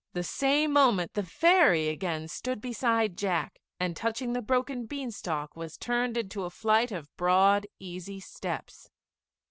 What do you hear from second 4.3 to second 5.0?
the broken